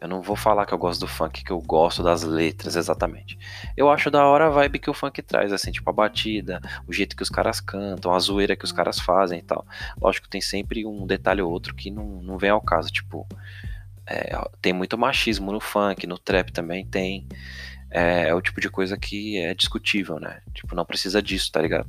eu 0.00 0.08
não 0.08 0.22
vou 0.22 0.34
falar 0.34 0.64
que 0.64 0.72
eu 0.72 0.78
gosto 0.78 1.00
do 1.00 1.06
funk, 1.06 1.44
que 1.44 1.50
eu 1.50 1.60
gosto 1.60 2.02
das 2.02 2.22
letras 2.22 2.74
exatamente. 2.74 3.38
Eu 3.76 3.90
acho 3.90 4.10
da 4.10 4.24
hora 4.24 4.46
a 4.46 4.50
vibe 4.50 4.78
que 4.78 4.88
o 4.88 4.94
funk 4.94 5.20
traz, 5.20 5.52
assim, 5.52 5.70
tipo 5.70 5.90
a 5.90 5.92
batida, 5.92 6.60
o 6.86 6.92
jeito 6.92 7.14
que 7.14 7.22
os 7.22 7.28
caras 7.28 7.60
cantam, 7.60 8.12
a 8.14 8.18
zoeira 8.18 8.56
que 8.56 8.64
os 8.64 8.72
caras 8.72 8.98
fazem 8.98 9.40
e 9.40 9.42
tal. 9.42 9.66
Lógico, 10.00 10.28
tem 10.28 10.40
sempre 10.40 10.86
um 10.86 11.06
detalhe 11.06 11.42
ou 11.42 11.50
outro 11.50 11.74
que 11.74 11.90
não, 11.90 12.22
não 12.22 12.38
vem 12.38 12.50
ao 12.50 12.62
caso, 12.62 12.90
tipo, 12.90 13.26
é, 14.06 14.32
tem 14.62 14.72
muito 14.72 14.96
machismo 14.96 15.52
no 15.52 15.60
funk, 15.60 16.06
no 16.06 16.18
trap 16.18 16.50
também 16.50 16.86
tem. 16.86 17.28
É, 17.90 18.28
é 18.28 18.34
o 18.34 18.40
tipo 18.40 18.60
de 18.60 18.70
coisa 18.70 18.96
que 18.96 19.36
é 19.38 19.52
discutível, 19.52 20.18
né? 20.18 20.40
Tipo, 20.54 20.74
não 20.74 20.84
precisa 20.84 21.20
disso, 21.20 21.50
tá 21.52 21.60
ligado? 21.60 21.88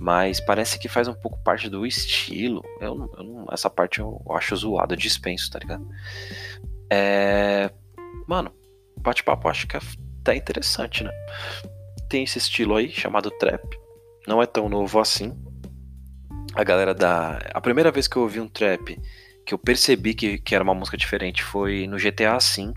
Mas 0.00 0.40
parece 0.40 0.78
que 0.78 0.88
faz 0.88 1.08
um 1.08 1.12
pouco 1.12 1.38
parte 1.44 1.68
do 1.68 1.86
estilo. 1.86 2.64
Eu, 2.80 3.12
eu 3.18 3.46
essa 3.52 3.68
parte 3.68 3.98
eu 3.98 4.24
acho 4.30 4.56
zoada, 4.56 4.96
dispenso, 4.96 5.50
tá 5.50 5.58
ligado? 5.58 5.86
É... 6.88 7.70
Mano, 8.26 8.50
bate-papo 8.96 9.46
acho 9.46 9.66
que 9.66 9.76
é 9.76 9.80
até 10.22 10.34
interessante, 10.34 11.04
né? 11.04 11.10
Tem 12.08 12.24
esse 12.24 12.38
estilo 12.38 12.76
aí 12.76 12.90
chamado 12.90 13.30
trap. 13.30 13.62
Não 14.26 14.40
é 14.40 14.46
tão 14.46 14.70
novo 14.70 14.98
assim. 14.98 15.36
A 16.54 16.64
galera 16.64 16.94
da. 16.94 17.38
A 17.52 17.60
primeira 17.60 17.92
vez 17.92 18.08
que 18.08 18.16
eu 18.16 18.22
ouvi 18.22 18.40
um 18.40 18.48
trap 18.48 18.98
que 19.44 19.52
eu 19.52 19.58
percebi 19.58 20.14
que, 20.14 20.38
que 20.38 20.54
era 20.54 20.64
uma 20.64 20.74
música 20.74 20.96
diferente 20.96 21.42
foi 21.42 21.86
no 21.86 21.98
GTA 21.98 22.38
V. 22.38 22.72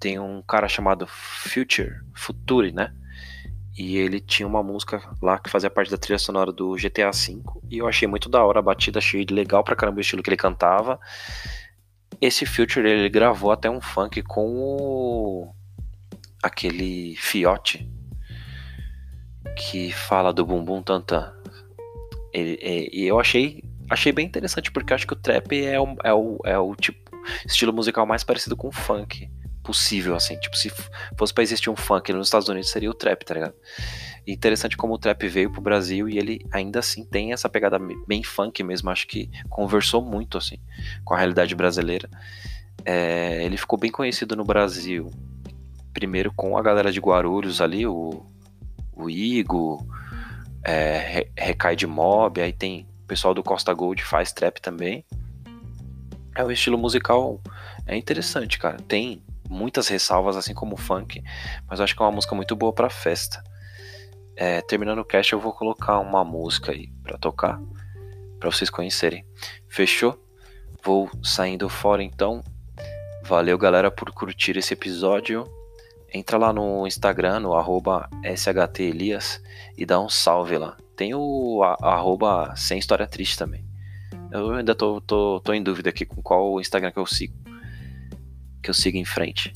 Tem 0.00 0.18
um 0.18 0.40
cara 0.40 0.66
chamado 0.66 1.06
Future, 1.06 1.92
Future, 2.14 2.72
né? 2.72 2.90
E 3.78 3.96
ele 3.96 4.18
tinha 4.18 4.46
uma 4.46 4.60
música 4.60 5.00
lá 5.22 5.38
que 5.38 5.48
fazia 5.48 5.70
parte 5.70 5.88
da 5.88 5.96
trilha 5.96 6.18
sonora 6.18 6.50
do 6.50 6.74
GTA 6.74 7.12
V. 7.12 7.40
E 7.70 7.78
eu 7.78 7.86
achei 7.86 8.08
muito 8.08 8.28
da 8.28 8.44
hora 8.44 8.58
a 8.58 8.62
batida, 8.62 8.98
achei 8.98 9.24
legal 9.30 9.62
pra 9.62 9.76
caramba 9.76 9.98
o 9.98 10.00
estilo 10.00 10.20
que 10.20 10.28
ele 10.28 10.36
cantava. 10.36 10.98
Esse 12.20 12.44
Future 12.44 12.88
ele 12.88 13.08
gravou 13.08 13.52
até 13.52 13.70
um 13.70 13.80
funk 13.80 14.20
com 14.22 14.56
o... 14.56 15.54
aquele 16.42 17.14
Fiote 17.14 17.88
que 19.56 19.92
fala 19.92 20.32
do 20.32 20.44
bumbum 20.44 20.82
tantan. 20.82 21.32
E 22.34 23.04
eu 23.06 23.20
achei, 23.20 23.62
achei 23.88 24.10
bem 24.10 24.26
interessante 24.26 24.72
porque 24.72 24.92
acho 24.92 25.06
que 25.06 25.12
o 25.12 25.16
trap 25.16 25.52
é 25.52 25.78
o, 25.80 25.96
é 26.02 26.12
o, 26.12 26.38
é 26.44 26.58
o 26.58 26.74
tipo 26.74 27.08
estilo 27.46 27.72
musical 27.72 28.04
mais 28.04 28.24
parecido 28.24 28.56
com 28.56 28.68
o 28.68 28.72
funk 28.72 29.30
possível, 29.68 30.16
assim. 30.16 30.34
Tipo, 30.38 30.56
se 30.56 30.72
fosse 31.14 31.34
pra 31.34 31.42
existir 31.42 31.68
um 31.68 31.76
funk 31.76 32.10
nos 32.10 32.28
Estados 32.28 32.48
Unidos, 32.48 32.70
seria 32.70 32.90
o 32.90 32.94
trap, 32.94 33.22
tá 33.22 33.34
ligado? 33.34 33.52
Interessante 34.26 34.78
como 34.78 34.94
o 34.94 34.98
trap 34.98 35.28
veio 35.28 35.52
pro 35.52 35.60
Brasil 35.60 36.08
e 36.08 36.16
ele 36.16 36.40
ainda 36.50 36.78
assim 36.78 37.04
tem 37.04 37.34
essa 37.34 37.50
pegada 37.50 37.78
bem 38.06 38.22
funk 38.22 38.62
mesmo. 38.62 38.88
Acho 38.88 39.06
que 39.06 39.30
conversou 39.50 40.00
muito, 40.00 40.38
assim, 40.38 40.56
com 41.04 41.12
a 41.12 41.18
realidade 41.18 41.54
brasileira. 41.54 42.08
É, 42.82 43.44
ele 43.44 43.58
ficou 43.58 43.78
bem 43.78 43.90
conhecido 43.90 44.34
no 44.34 44.42
Brasil, 44.42 45.10
primeiro 45.92 46.32
com 46.32 46.56
a 46.56 46.62
galera 46.62 46.90
de 46.90 46.98
Guarulhos 46.98 47.60
ali, 47.60 47.86
o, 47.86 48.24
o 48.94 49.10
Igo, 49.10 49.86
é, 50.64 51.28
Recai 51.36 51.76
de 51.76 51.86
Mob, 51.86 52.40
aí 52.40 52.54
tem 52.54 52.86
o 53.04 53.06
pessoal 53.06 53.34
do 53.34 53.42
Costa 53.42 53.74
Gold 53.74 54.02
faz 54.02 54.32
trap 54.32 54.62
também. 54.62 55.04
É 56.34 56.42
um 56.42 56.50
estilo 56.50 56.78
musical 56.78 57.38
é 57.86 57.96
interessante, 57.96 58.58
cara. 58.58 58.78
Tem 58.86 59.22
muitas 59.48 59.88
ressalvas, 59.88 60.36
assim 60.36 60.54
como 60.54 60.74
o 60.74 60.78
funk, 60.78 61.22
mas 61.68 61.78
eu 61.78 61.84
acho 61.84 61.96
que 61.96 62.02
é 62.02 62.04
uma 62.04 62.12
música 62.12 62.34
muito 62.34 62.54
boa 62.54 62.72
pra 62.72 62.90
festa. 62.90 63.42
É, 64.36 64.60
terminando 64.60 65.00
o 65.00 65.04
cast, 65.04 65.32
eu 65.32 65.40
vou 65.40 65.52
colocar 65.52 65.98
uma 65.98 66.24
música 66.24 66.72
aí 66.72 66.88
pra 67.02 67.18
tocar, 67.18 67.60
pra 68.38 68.50
vocês 68.50 68.70
conhecerem. 68.70 69.24
Fechou? 69.68 70.16
Vou 70.82 71.10
saindo 71.22 71.68
fora 71.68 72.02
então. 72.02 72.42
Valeu, 73.24 73.58
galera, 73.58 73.90
por 73.90 74.12
curtir 74.12 74.56
esse 74.56 74.74
episódio. 74.74 75.44
Entra 76.12 76.38
lá 76.38 76.52
no 76.52 76.86
Instagram, 76.86 77.40
no 77.40 77.52
SHTElias 78.24 79.42
e 79.76 79.84
dá 79.84 80.00
um 80.00 80.08
salve 80.08 80.56
lá. 80.56 80.76
Tem 80.96 81.14
o 81.14 81.62
arroba 81.62 82.54
sem 82.56 82.78
história 82.78 83.06
triste 83.06 83.36
também. 83.36 83.66
Eu 84.30 84.52
ainda 84.52 84.74
tô, 84.74 85.00
tô, 85.00 85.40
tô 85.40 85.52
em 85.52 85.62
dúvida 85.62 85.90
aqui 85.90 86.06
com 86.06 86.22
qual 86.22 86.60
Instagram 86.60 86.92
que 86.92 86.98
eu 86.98 87.06
sigo 87.06 87.47
que 88.62 88.70
eu 88.70 88.74
siga 88.74 88.98
em 88.98 89.04
frente. 89.04 89.52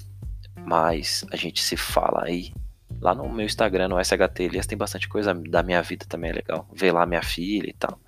Mas 0.66 1.24
a 1.32 1.36
gente 1.36 1.62
se 1.62 1.76
fala 1.76 2.24
aí. 2.24 2.52
Lá 3.00 3.14
no 3.14 3.28
meu 3.28 3.44
Instagram, 3.44 3.88
no 3.88 4.02
SHT 4.02 4.42
Elias, 4.42 4.66
tem 4.66 4.78
bastante 4.78 5.08
coisa 5.08 5.34
da 5.34 5.62
minha 5.62 5.82
vida 5.82 6.06
também, 6.08 6.30
é 6.30 6.34
legal. 6.34 6.68
Ver 6.72 6.92
lá 6.92 7.04
minha 7.04 7.22
filha 7.22 7.68
e 7.68 7.72
tal. 7.72 7.98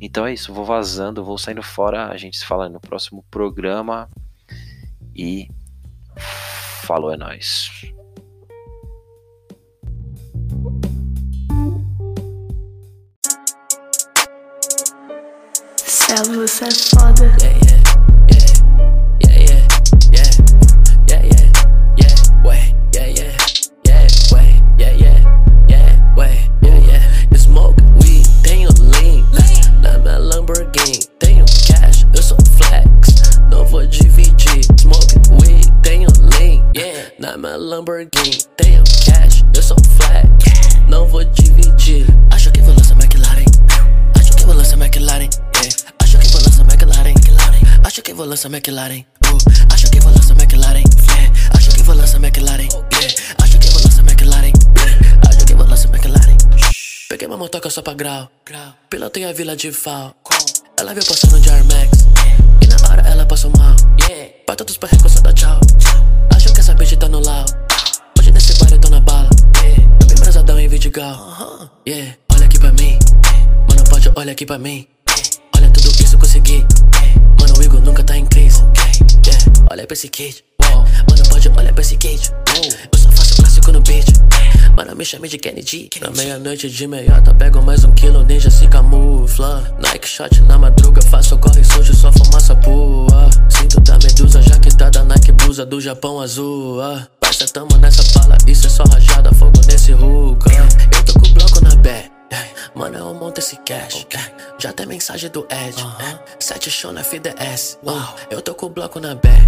Então 0.00 0.26
é 0.26 0.34
isso, 0.34 0.52
vou 0.52 0.64
vazando, 0.64 1.24
vou 1.24 1.38
saindo 1.38 1.62
fora. 1.62 2.08
A 2.08 2.16
gente 2.16 2.36
se 2.36 2.44
fala 2.44 2.68
no 2.68 2.80
próximo 2.80 3.24
programa. 3.30 4.10
E 5.14 5.48
falou, 6.86 7.10
é 7.10 7.16
nóis. 7.16 7.70
Céu, 15.76 16.24
você 16.34 16.64
é 16.64 16.70
foda. 16.70 17.24
Yeah, 17.40 17.58
yeah. 17.66 18.15
Lamborghini, 37.56 38.38
tenho 38.56 38.84
cash, 39.04 39.42
eu 39.54 39.62
sou 39.62 39.76
flat, 39.96 40.28
não 40.88 41.06
vou 41.08 41.24
dividir. 41.24 42.06
Acho 42.30 42.50
que 42.52 42.60
vou 42.60 42.74
lançar 42.74 42.94
McLaren, 42.94 43.44
acho 44.18 44.32
que 44.36 44.44
vou 44.44 44.54
lançar 44.54 44.76
McLaren. 44.76 45.28
Acho 46.02 46.18
que 46.18 46.26
vou 46.28 46.40
lançar 46.42 46.62
McLaren, 46.64 47.14
acho 47.84 48.02
que 48.02 48.12
vou 48.12 48.26
lançar 48.26 48.48
McLaren, 48.50 49.00
uh. 49.00 49.38
Acho 49.72 49.90
que 49.90 50.00
vou 50.00 50.12
lançar 50.12 50.34
McLaren. 50.34 50.84
Acho 51.54 51.70
que 51.70 51.82
vou 51.82 51.94
lançar 51.94 52.18
McLaren. 52.20 52.68
Acho 53.38 53.58
que 53.58 53.70
vou 53.70 53.80
lançar 53.82 54.02
McLaren. 54.02 54.52
Acho 55.28 55.46
que 55.46 55.54
vou 55.54 55.66
lançar 55.66 55.88
McLaren. 55.90 56.36
Peguei 57.08 57.26
uma 57.26 57.36
motoca 57.36 57.70
só 57.70 57.82
pra 57.82 57.94
grau, 57.94 58.30
pilotei 58.90 59.24
a 59.24 59.32
vila 59.32 59.56
de 59.56 59.72
Fal. 59.72 60.14
Ela 60.78 60.92
veio 60.92 61.06
passando 61.06 61.40
de 61.40 61.48
Air 61.48 61.64
Max, 61.64 62.06
e 62.60 62.66
na 62.66 62.76
hora 62.88 63.02
ela 63.08 63.24
passou 63.24 63.50
mal. 63.56 63.74
Pra 64.44 64.54
todos 64.54 64.76
pra 64.76 64.88
da 65.22 65.32
tchau. 65.32 65.60
No 67.16 67.24
lau. 67.24 67.44
Hoje 68.18 68.30
nesse 68.30 68.58
bar 68.58 68.70
eu 68.70 68.78
tô 68.78 68.88
na 68.90 69.00
bala. 69.00 69.28
Yeah. 69.62 69.82
Tô 69.98 70.06
bem 70.06 70.16
brasadão 70.16 70.60
em 70.60 70.68
Vidigal. 70.68 71.70
Yeah, 71.88 72.14
olha 72.34 72.44
aqui 72.44 72.58
pra 72.58 72.72
mim. 72.72 72.98
Mano, 73.68 73.84
pode, 73.88 74.12
olha 74.14 74.32
aqui 74.32 74.44
pra 74.44 74.58
mim. 74.58 74.86
Olha 75.56 75.70
tudo 75.70 75.88
isso 76.02 76.18
consegui. 76.18 76.66
Mano, 77.40 77.58
o 77.58 77.62
Igor 77.62 77.80
nunca 77.80 78.04
tá 78.04 78.16
em 78.16 78.26
crise. 78.26 78.62
Yeah, 79.24 79.44
olha 79.70 79.86
pra 79.86 79.94
esse 79.94 80.08
kid. 80.08 80.44
Mano, 80.60 81.28
pode, 81.30 81.48
olha 81.48 81.72
pra 81.72 81.80
esse 81.80 81.96
kid. 81.96 82.30
Eu 82.92 82.98
só 82.98 83.10
faço 83.12 83.36
clássico 83.36 83.72
no 83.72 83.80
beat. 83.80 84.06
Mano, 84.76 84.94
me 84.94 85.04
chame 85.04 85.28
de 85.28 85.38
Kennedy. 85.38 85.88
Na 86.02 86.10
meia-noite 86.10 86.68
de 86.68 86.86
meiota, 86.86 87.32
pego 87.32 87.62
mais 87.62 87.82
um 87.84 87.92
quilo, 87.92 88.22
ninja 88.24 88.50
se 88.50 88.68
camufla. 88.68 89.74
Nike 89.82 90.06
shot 90.06 90.38
na 90.42 90.58
madruga, 90.58 90.95
Japão 95.86 96.20
azul. 96.20 96.78
Parça, 97.20 97.46
tamo 97.46 97.76
nessa 97.76 98.02
bala, 98.18 98.36
isso 98.48 98.66
é 98.66 98.70
só 98.70 98.82
rajada, 98.82 99.32
fogo 99.32 99.60
nesse 99.68 99.92
hookah. 99.92 100.50
Eu 100.92 101.04
tô 101.04 101.12
com 101.12 101.28
o 101.28 101.32
bloco 101.32 101.60
na 101.60 101.76
bé. 101.76 102.10
Mano, 102.74 102.98
eu 102.98 103.14
monto 103.14 103.38
esse 103.38 103.54
cash. 103.58 104.04
Já 104.58 104.72
tem 104.72 104.84
mensagem 104.84 105.30
do 105.30 105.46
Ed. 105.48 105.76
Sete 106.40 106.72
show 106.72 106.92
na 106.92 107.04
FDS. 107.04 107.78
Uh, 107.84 108.02
eu 108.30 108.42
tô 108.42 108.52
com 108.56 108.66
o 108.66 108.68
bloco 108.68 108.98
na 108.98 109.14
bé. 109.14 109.38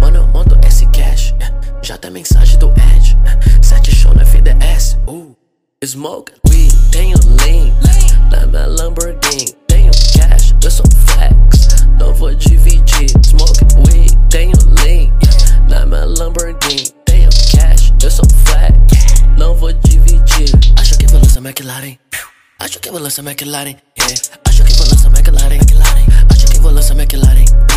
Mano, 0.00 0.16
eu 0.16 0.26
monto 0.26 0.58
esse 0.66 0.86
cash. 0.86 1.32
Já 1.82 1.96
tem 1.96 2.10
mensagem 2.10 2.58
do 2.58 2.66
Ed. 2.70 3.16
Sete 3.62 3.94
show 3.94 4.12
na 4.12 4.22
FDS. 4.22 4.98
Uh, 5.06 5.36
smoke, 5.84 6.32
weed, 6.48 6.74
tenho 6.90 7.16
lean. 7.44 7.72
Na 8.28 8.44
minha 8.44 8.66
Lamborghini, 8.66 9.52
tenho 9.68 9.92
cash. 10.18 10.52
Eu 10.64 10.70
sou 10.72 10.86
flex. 11.06 11.86
Não 11.96 12.12
vou 12.12 12.34
dividir. 12.34 13.08
Smoke, 13.24 13.60
weed, 13.86 14.18
tenho 14.28 14.56
lean. 14.82 15.19
Acho 22.80 22.86
que 22.86 22.92
vou 22.92 23.02
lançar 23.02 23.22
McLaren. 23.22 23.76
Yeah. 23.98 24.14
Acho 24.48 24.64
que 24.64 24.72
vou 24.72 24.86
lançar 24.86 25.10
McLaren. 25.10 25.60
Acho 25.60 25.66
que 25.66 25.68
vou 25.68 25.82
lançar 25.82 25.84
McLaren. 25.84 26.14
Uh. 26.24 26.32
Acho 26.32 26.46
que 26.46 26.58
vou 26.60 26.72
lançar 26.72 26.94
McLaren. 26.96 27.44
Yeah. 27.44 27.69